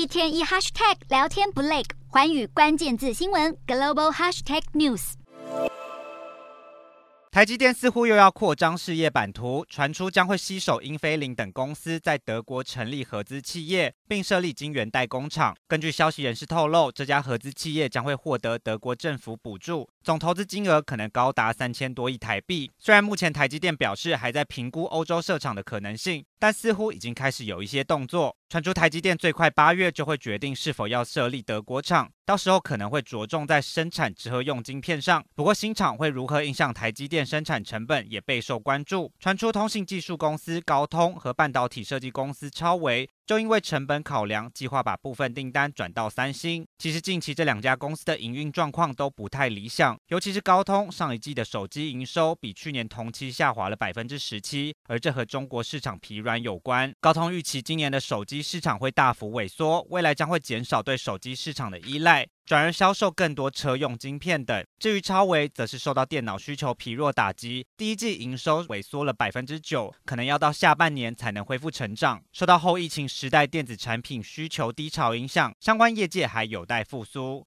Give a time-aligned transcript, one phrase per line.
[0.00, 5.12] 一天一 hashtag 聊天不累，环宇关键字新闻 global hashtag news。
[7.30, 15.54] 台积电似乎又要扩张事业版图，传出将会携手英飞凌等公司在德国成立合资企业，并设立晶圆代工厂。
[15.68, 22.72] 根据消息人士透露，这家合资企业将会获得德国政府补助，总投资金额可能高达三千多亿台币。
[22.78, 28.34] 虽然目前台积电表示还在评估欧洲设厂的可能性，但似乎已经开始有一些动作。
[28.48, 35.24] 传出台积电最快八月就会决定是否要设立德国厂，到时候可能会着重在生产纸盒用晶片上。
[35.36, 39.12] 不过新厂会如何影响台积电生产成本也备受关注。
[39.20, 43.08] 传出通信技术公司高通和半导体设计公司超维。
[43.30, 46.66] 就因为成本考量，计划把部分订单转到三星。
[46.78, 56.92] 其实近期这两家公司的营运状况都不太理想，尤其是高通上一季的手机营收比去年同期下滑了百分之十七，而这和中国市场疲软有关。
[56.98, 62.26] 高通预期今年的手机市场会大幅萎缩，未来将会减少对手机市场的依赖。
[62.50, 64.66] 转而销售更多车用晶片等。
[64.80, 72.20] 至于超维，则是受到电脑需求疲弱打击，第一季营收萎缩了百分之九，可能要到下半年才能恢复成长。
[72.32, 77.38] 受到后疫情时代电子产品需求低潮影响，相关业界还有待复苏。